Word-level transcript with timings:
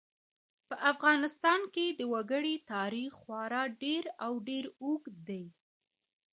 په 0.67 0.75
افغانستان 0.91 1.61
کې 1.73 1.85
د 1.99 2.01
وګړي 2.13 2.55
تاریخ 2.73 3.11
خورا 3.21 3.63
ډېر 3.83 4.03
او 4.25 4.31
ډېر 4.47 4.65
اوږد 4.83 5.15
دی. 5.29 5.43